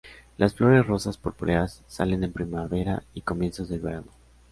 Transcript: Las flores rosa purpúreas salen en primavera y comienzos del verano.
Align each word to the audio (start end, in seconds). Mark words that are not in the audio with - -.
Las 0.37 0.55
flores 0.55 0.87
rosa 0.87 1.11
purpúreas 1.11 1.83
salen 1.85 2.23
en 2.23 2.33
primavera 2.33 3.03
y 3.13 3.21
comienzos 3.21 3.69
del 3.69 3.81
verano. 3.81 4.07